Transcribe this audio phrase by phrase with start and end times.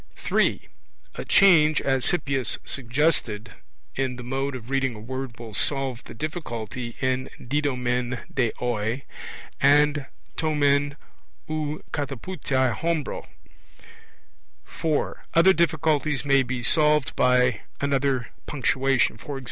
[0.15, 0.67] (3)
[1.13, 3.53] A change, as Hippias suggested,
[3.95, 9.03] in the mode of reading a word will solve the difficulty in didomen de oi,
[9.59, 10.97] and to men
[11.47, 13.27] ou kataputhetai hombro.
[14.63, 19.39] (4) Other difficulties may be solved by another punctuation; e.g.